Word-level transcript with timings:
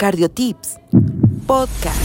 Cardiotips, 0.00 0.78
podcast. 1.46 2.00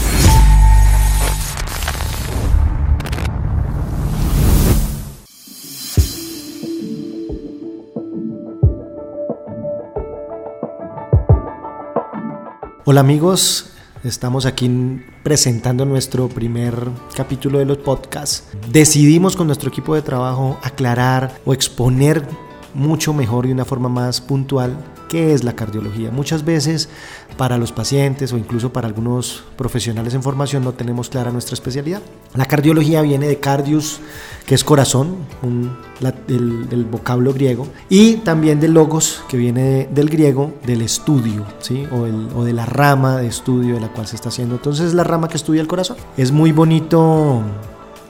Hola 12.84 13.00
amigos, 13.00 13.70
estamos 14.04 14.44
aquí 14.44 14.68
presentando 15.22 15.86
nuestro 15.86 16.28
primer 16.28 16.74
capítulo 17.14 17.60
de 17.60 17.64
los 17.64 17.78
podcasts. 17.78 18.44
Decidimos 18.70 19.36
con 19.36 19.46
nuestro 19.46 19.70
equipo 19.70 19.94
de 19.94 20.02
trabajo 20.02 20.58
aclarar 20.62 21.40
o 21.46 21.54
exponer 21.54 22.22
mucho 22.74 23.12
mejor 23.12 23.46
y 23.46 23.48
de 23.48 23.54
una 23.54 23.64
forma 23.64 23.88
más 23.88 24.20
puntual 24.20 24.76
¿Qué 25.08 25.32
es 25.32 25.44
la 25.44 25.54
cardiología? 25.54 26.10
Muchas 26.10 26.44
veces 26.44 26.88
para 27.36 27.58
los 27.58 27.70
pacientes 27.70 28.32
o 28.32 28.38
incluso 28.38 28.72
para 28.72 28.88
algunos 28.88 29.44
profesionales 29.56 30.14
en 30.14 30.22
formación 30.22 30.64
no 30.64 30.72
tenemos 30.72 31.10
clara 31.10 31.30
nuestra 31.30 31.54
especialidad. 31.54 32.02
La 32.34 32.46
cardiología 32.46 33.02
viene 33.02 33.28
de 33.28 33.38
cardius, 33.38 34.00
que 34.46 34.56
es 34.56 34.64
corazón, 34.64 35.16
del, 36.26 36.84
vocablo 36.90 37.32
griego, 37.32 37.68
y 37.88 38.14
también 38.16 38.58
de 38.58 38.68
logos, 38.68 39.22
que 39.28 39.36
viene 39.36 39.88
del 39.92 40.10
griego, 40.10 40.54
del 40.66 40.82
estudio, 40.82 41.46
¿sí? 41.60 41.86
o, 41.92 42.38
o 42.38 42.44
de 42.44 42.52
la 42.52 42.66
rama 42.66 43.18
de 43.18 43.28
estudio 43.28 43.74
de 43.74 43.80
la 43.80 43.88
cual 43.88 44.08
se 44.08 44.16
está 44.16 44.30
haciendo. 44.30 44.56
Entonces 44.56 44.86
es 44.86 44.94
la 44.94 45.04
rama 45.04 45.28
que 45.28 45.36
estudia 45.36 45.60
el 45.60 45.68
corazón. 45.68 45.98
Es 46.16 46.32
muy 46.32 46.50
bonito 46.50 47.42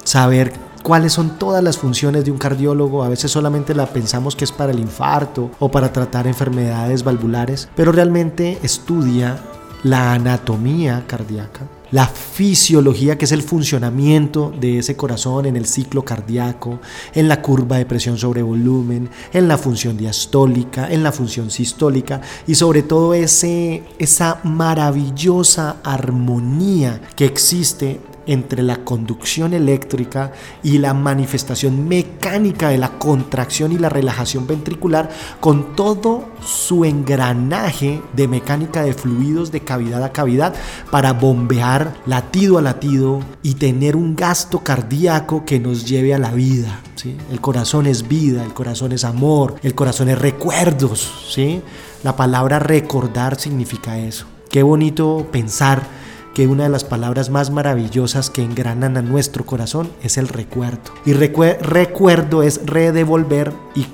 saber 0.02 0.65
cuáles 0.86 1.14
son 1.14 1.36
todas 1.36 1.64
las 1.64 1.78
funciones 1.78 2.24
de 2.24 2.30
un 2.30 2.38
cardiólogo. 2.38 3.02
A 3.02 3.08
veces 3.08 3.32
solamente 3.32 3.74
la 3.74 3.86
pensamos 3.86 4.36
que 4.36 4.44
es 4.44 4.52
para 4.52 4.70
el 4.70 4.78
infarto 4.78 5.50
o 5.58 5.68
para 5.68 5.92
tratar 5.92 6.28
enfermedades 6.28 7.02
valvulares, 7.02 7.68
pero 7.74 7.90
realmente 7.90 8.60
estudia 8.62 9.36
la 9.82 10.12
anatomía 10.12 11.02
cardíaca, 11.08 11.66
la 11.90 12.06
fisiología, 12.06 13.18
que 13.18 13.24
es 13.24 13.32
el 13.32 13.42
funcionamiento 13.42 14.52
de 14.60 14.78
ese 14.78 14.96
corazón 14.96 15.46
en 15.46 15.56
el 15.56 15.66
ciclo 15.66 16.04
cardíaco, 16.04 16.78
en 17.14 17.26
la 17.26 17.42
curva 17.42 17.78
de 17.78 17.86
presión 17.86 18.16
sobre 18.16 18.42
volumen, 18.42 19.10
en 19.32 19.48
la 19.48 19.58
función 19.58 19.96
diastólica, 19.96 20.88
en 20.88 21.02
la 21.02 21.10
función 21.10 21.50
sistólica 21.50 22.20
y 22.46 22.54
sobre 22.54 22.84
todo 22.84 23.12
esa 23.12 24.40
maravillosa 24.44 25.78
armonía 25.82 27.00
que 27.16 27.24
existe 27.24 27.98
entre 28.26 28.62
la 28.62 28.84
conducción 28.84 29.54
eléctrica 29.54 30.32
y 30.62 30.78
la 30.78 30.94
manifestación 30.94 31.88
mecánica 31.88 32.68
de 32.68 32.78
la 32.78 32.98
contracción 32.98 33.72
y 33.72 33.78
la 33.78 33.88
relajación 33.88 34.46
ventricular 34.46 35.10
con 35.40 35.74
todo 35.76 36.24
su 36.44 36.84
engranaje 36.84 38.00
de 38.14 38.28
mecánica 38.28 38.82
de 38.82 38.94
fluidos 38.94 39.52
de 39.52 39.60
cavidad 39.60 40.02
a 40.02 40.12
cavidad 40.12 40.54
para 40.90 41.12
bombear 41.12 41.94
latido 42.06 42.58
a 42.58 42.62
latido 42.62 43.20
y 43.42 43.54
tener 43.54 43.96
un 43.96 44.16
gasto 44.16 44.60
cardíaco 44.60 45.44
que 45.44 45.58
nos 45.58 45.84
lleve 45.84 46.14
a 46.14 46.18
la 46.18 46.32
vida. 46.32 46.80
¿sí? 46.96 47.16
El 47.30 47.40
corazón 47.40 47.86
es 47.86 48.08
vida, 48.08 48.44
el 48.44 48.54
corazón 48.54 48.92
es 48.92 49.04
amor, 49.04 49.56
el 49.62 49.74
corazón 49.74 50.08
es 50.08 50.18
recuerdos. 50.18 51.26
¿sí? 51.28 51.62
La 52.02 52.16
palabra 52.16 52.58
recordar 52.58 53.38
significa 53.38 53.98
eso. 53.98 54.26
Qué 54.50 54.62
bonito 54.62 55.26
pensar 55.30 55.82
que 56.36 56.46
una 56.46 56.64
de 56.64 56.68
las 56.68 56.84
palabras 56.84 57.30
más 57.30 57.48
maravillosas 57.48 58.28
que 58.28 58.42
engranan 58.42 58.98
a 58.98 59.00
nuestro 59.00 59.46
corazón 59.46 59.90
es 60.02 60.18
el 60.18 60.28
recuerdo. 60.28 60.92
Y 61.06 61.14
recuerdo 61.14 62.42
es 62.42 62.60
redevolver 62.66 63.54
y 63.74 63.86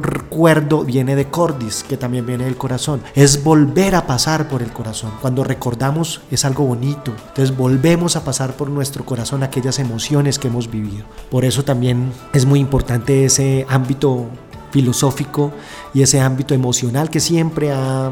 recuerdo 0.00 0.82
viene 0.82 1.14
de 1.14 1.26
cordis, 1.26 1.84
que 1.88 1.96
también 1.96 2.26
viene 2.26 2.46
del 2.46 2.56
corazón. 2.56 3.02
Es 3.14 3.44
volver 3.44 3.94
a 3.94 4.08
pasar 4.08 4.48
por 4.48 4.62
el 4.62 4.72
corazón. 4.72 5.12
Cuando 5.20 5.44
recordamos 5.44 6.22
es 6.32 6.44
algo 6.44 6.64
bonito. 6.64 7.12
Entonces 7.28 7.56
volvemos 7.56 8.16
a 8.16 8.24
pasar 8.24 8.54
por 8.54 8.68
nuestro 8.68 9.04
corazón 9.04 9.44
aquellas 9.44 9.78
emociones 9.78 10.40
que 10.40 10.48
hemos 10.48 10.68
vivido. 10.72 11.04
Por 11.30 11.44
eso 11.44 11.62
también 11.62 12.12
es 12.32 12.46
muy 12.46 12.58
importante 12.58 13.26
ese 13.26 13.64
ámbito 13.68 14.26
filosófico 14.72 15.52
y 15.94 16.02
ese 16.02 16.20
ámbito 16.20 16.52
emocional 16.52 17.10
que 17.10 17.20
siempre 17.20 17.70
ha 17.70 18.10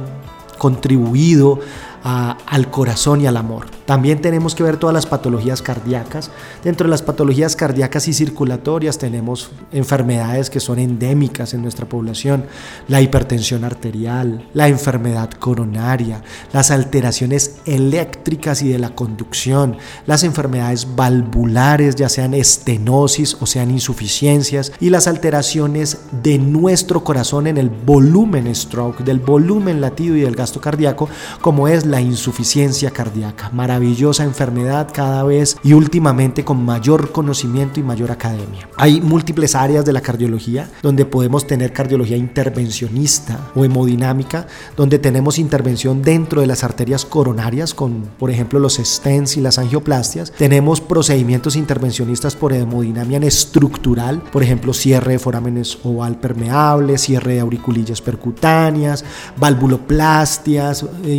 contribuido 0.59 1.61
al 2.09 2.71
corazón 2.71 3.21
y 3.21 3.27
al 3.27 3.37
amor. 3.37 3.67
También 3.85 4.21
tenemos 4.21 4.55
que 4.55 4.63
ver 4.63 4.77
todas 4.77 4.95
las 4.95 5.07
patologías 5.07 5.63
cardíacas. 5.63 6.31
Dentro 6.63 6.87
de 6.87 6.91
las 6.91 7.03
patologías 7.03 7.57
cardíacas 7.57 8.09
y 8.09 8.13
circulatorias 8.13 8.99
tenemos 8.99 9.51
enfermedades 9.73 10.51
que 10.51 10.61
son 10.61 10.79
endémicas 10.79 11.55
en 11.55 11.63
nuestra 11.63 11.89
población, 11.89 12.45
la 12.87 13.01
hipertensión 13.01 13.65
arterial, 13.65 14.49
la 14.55 14.69
enfermedad 14.69 15.31
coronaria, 15.31 16.23
las 16.53 16.71
alteraciones 16.71 17.57
eléctricas 17.67 18.63
y 18.63 18.69
de 18.69 18.79
la 18.79 18.95
conducción, 18.95 19.77
las 20.07 20.25
enfermedades 20.25 20.95
valvulares, 20.95 21.97
ya 21.97 22.09
sean 22.09 22.35
estenosis 22.35 23.37
o 23.41 23.47
sean 23.47 23.71
insuficiencias, 23.71 24.73
y 24.81 24.91
las 24.91 25.09
alteraciones 25.09 25.99
de 26.23 26.39
nuestro 26.39 27.05
corazón 27.05 27.47
en 27.47 27.59
el 27.59 27.71
volumen 27.71 28.55
stroke, 28.55 29.05
del 29.05 29.19
volumen 29.19 29.81
latido 29.81 30.17
y 30.17 30.21
del 30.21 30.37
gasto 30.37 30.61
cardíaco, 30.61 31.09
como 31.41 31.69
es 31.69 31.87
la 31.87 31.98
insuficiencia 32.01 32.91
cardíaca. 32.91 33.51
Maravillosa 33.53 34.25
enfermedad 34.25 34.89
cada 34.93 35.23
vez 35.25 35.57
y 35.63 35.73
últimamente 35.73 36.45
con 36.45 36.65
mayor 36.65 37.13
conocimiento 37.13 37.81
y 37.81 37.83
mayor 37.83 38.11
academia. 38.11 38.69
Hay 38.77 39.01
múltiples 39.01 39.55
áreas 39.55 39.85
de 39.85 39.93
la 39.93 40.01
cardiología 40.01 40.71
donde 40.83 41.05
podemos 41.05 41.47
tener 41.47 41.73
cardiología 41.73 42.17
intervencionista 42.17 43.51
o 43.55 43.65
hemodinámica, 43.65 44.47
donde 44.77 44.99
tenemos 44.99 45.39
intervención 45.39 46.03
dentro 46.03 46.41
de 46.41 46.47
las 46.47 46.65
arterias 46.65 47.05
coronarias 47.05 47.75
con, 47.75 48.05
por 48.19 48.31
ejemplo, 48.31 48.59
los 48.59 48.77
stents 48.77 49.37
y 49.37 49.41
las 49.41 49.59
angioplastias. 49.59 50.33
Tenemos 50.33 50.81
procedimientos 50.81 51.57
intervencionistas 51.57 52.37
por 52.37 52.53
hemodinamia 52.53 53.19
estructural, 53.19 54.23
por 54.33 54.43
ejemplo, 54.43 54.73
cierre 54.73 55.13
de 55.13 55.19
forámenes 55.19 55.79
oval 55.83 56.19
permeable, 56.19 56.99
cierre 56.99 57.35
de 57.35 57.41
auriculillas 57.41 58.01
percutáneas, 58.01 59.05
valvuloplastias, 59.37 60.85
eh, 61.05 61.15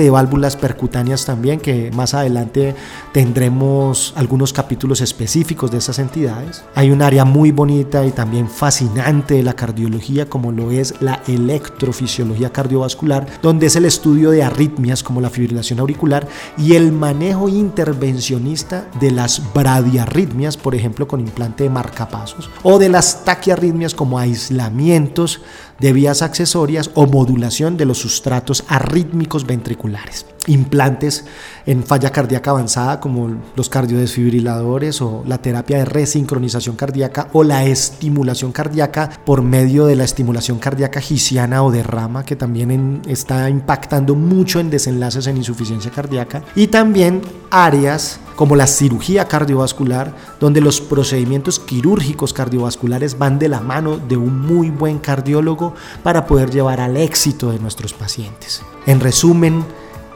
de 0.00 0.10
válvulas 0.10 0.56
percutáneas 0.56 1.24
también, 1.24 1.60
que 1.60 1.90
más 1.92 2.14
adelante 2.14 2.74
tendremos 3.12 4.12
algunos 4.16 4.52
capítulos 4.52 5.00
específicos 5.00 5.70
de 5.70 5.78
esas 5.78 5.98
entidades. 5.98 6.64
Hay 6.74 6.90
un 6.90 7.02
área 7.02 7.24
muy 7.24 7.50
bonita 7.50 8.04
y 8.04 8.10
también 8.10 8.48
fascinante 8.48 9.34
de 9.34 9.42
la 9.42 9.54
cardiología, 9.54 10.28
como 10.28 10.52
lo 10.52 10.70
es 10.70 10.94
la 11.00 11.22
electrofisiología 11.26 12.50
cardiovascular, 12.50 13.26
donde 13.42 13.66
es 13.66 13.76
el 13.76 13.84
estudio 13.84 14.30
de 14.30 14.42
arritmias 14.42 15.02
como 15.02 15.20
la 15.20 15.30
fibrilación 15.30 15.80
auricular 15.80 16.26
y 16.56 16.74
el 16.74 16.92
manejo 16.92 17.48
intervencionista 17.48 18.86
de 19.00 19.10
las 19.10 19.42
bradiarritmias, 19.52 20.56
por 20.56 20.74
ejemplo, 20.74 21.06
con 21.08 21.20
implante 21.20 21.64
de 21.64 21.70
marcapasos, 21.70 22.50
o 22.62 22.78
de 22.78 22.88
las 22.88 23.24
taquiarritmias 23.24 23.94
como 23.94 24.18
aislamientos 24.18 25.40
de 25.80 25.92
vías 25.92 26.22
accesorias 26.22 26.90
o 26.94 27.06
modulación 27.06 27.76
de 27.76 27.86
los 27.86 27.98
sustratos 27.98 28.64
arrítmicos 28.68 29.46
ventriculares. 29.46 30.26
Implantes 30.46 31.24
en 31.66 31.84
falla 31.84 32.10
cardíaca 32.10 32.50
avanzada 32.50 33.00
como 33.00 33.36
los 33.56 33.68
cardiodesfibriladores 33.68 35.02
o 35.02 35.22
la 35.26 35.38
terapia 35.38 35.78
de 35.78 35.84
resincronización 35.84 36.76
cardíaca 36.76 37.28
o 37.32 37.44
la 37.44 37.64
estimulación 37.64 38.52
cardíaca 38.52 39.10
por 39.24 39.42
medio 39.42 39.86
de 39.86 39.96
la 39.96 40.04
estimulación 40.04 40.58
cardíaca 40.58 41.00
gisiana 41.00 41.62
o 41.62 41.70
de 41.70 41.82
rama 41.82 42.24
que 42.24 42.36
también 42.36 43.02
está 43.06 43.50
impactando 43.50 44.14
mucho 44.14 44.60
en 44.60 44.70
desenlaces 44.70 45.26
en 45.26 45.36
insuficiencia 45.36 45.90
cardíaca 45.90 46.42
y 46.54 46.68
también 46.68 47.20
áreas 47.50 48.18
como 48.40 48.56
la 48.56 48.66
cirugía 48.66 49.28
cardiovascular, 49.28 50.16
donde 50.40 50.62
los 50.62 50.80
procedimientos 50.80 51.60
quirúrgicos 51.60 52.32
cardiovasculares 52.32 53.18
van 53.18 53.38
de 53.38 53.50
la 53.50 53.60
mano 53.60 53.98
de 53.98 54.16
un 54.16 54.40
muy 54.40 54.70
buen 54.70 54.98
cardiólogo 54.98 55.74
para 56.02 56.24
poder 56.24 56.50
llevar 56.50 56.80
al 56.80 56.96
éxito 56.96 57.50
de 57.50 57.58
nuestros 57.58 57.92
pacientes. 57.92 58.62
En 58.86 59.00
resumen, 59.00 59.62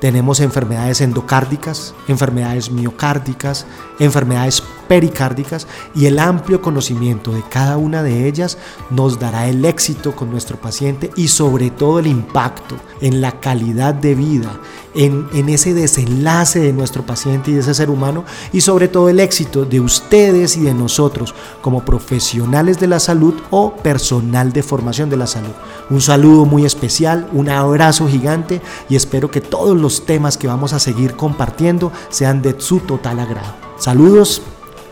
tenemos 0.00 0.41
enfermedades 0.41 1.03
endocárdicas, 1.03 1.94
enfermedades 2.09 2.71
miocárdicas, 2.71 3.67
enfermedades 3.99 4.62
pericárdicas 4.89 5.67
y 5.95 6.07
el 6.07 6.19
amplio 6.19 6.63
conocimiento 6.63 7.33
de 7.33 7.43
cada 7.49 7.77
una 7.77 8.03
de 8.03 8.29
ellas 8.29 8.59
nos 8.91 9.19
dará 9.19 9.49
el 9.49 9.65
éxito 9.65 10.15
con 10.15 10.31
nuestro 10.31 10.57
paciente 10.57 11.11
y 11.17 11.29
sobre 11.29 11.71
todo 11.71 11.99
el 11.99 12.07
impacto 12.07 12.77
en 13.01 13.21
la 13.21 13.41
calidad 13.41 13.95
de 13.95 14.15
vida, 14.15 14.61
en, 14.95 15.27
en, 15.33 15.49
ese 15.49 15.75
desenlace 15.75 16.61
de 16.61 16.73
nuestro 16.73 17.05
paciente 17.05 17.51
y 17.51 17.55
de 17.55 17.61
ese 17.61 17.75
ser 17.75 17.91
humano 17.91 18.25
y 18.53 18.61
sobre 18.61 18.89
todo 18.89 19.09
el 19.09 19.21
éxito 19.21 19.65
de 19.65 19.81
ustedes 19.81 20.57
y 20.57 20.61
de 20.61 20.75
nosotros 20.75 21.35
como 21.61 21.85
profesionales 21.85 22.79
de 22.79 22.87
la 22.87 23.01
salud 23.01 23.35
o 23.51 23.75
personal 23.75 24.53
de 24.53 24.63
formación 24.63 25.11
de 25.11 25.17
la 25.17 25.27
salud. 25.27 25.53
Un 25.91 26.01
saludo 26.01 26.45
muy 26.45 26.65
especial, 26.65 27.29
un 27.33 27.49
abrazo 27.49 28.09
gigante 28.09 28.61
y 28.89 28.97
espero 28.97 29.31
que 29.31 29.41
todos 29.41 29.77
los 29.77 30.07
temas 30.07 30.37
que 30.37 30.47
vamos 30.47 30.73
a 30.73 30.79
seguir 30.79 31.15
compartiendo 31.15 31.93
sean 32.09 32.43
de 32.43 32.59
su 32.59 32.81
total 32.81 33.21
agrado. 33.21 33.55
Saludos, 33.77 34.43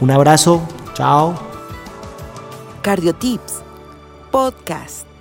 un 0.02 0.10
abrazo, 0.10 0.60
chao. 0.94 1.32
Cardiotips, 2.82 3.62
podcast. 4.32 5.12